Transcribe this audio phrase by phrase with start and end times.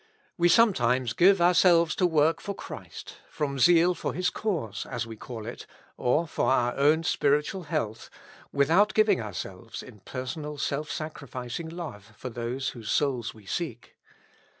[0.35, 5.05] We sometimes give our selves to work for Christ, from zeal for His cause, as
[5.05, 8.09] we call it, or for our own spiritual health,
[8.51, 13.95] without giving ourselves in personal self sacrificing love for those whose souls we seek.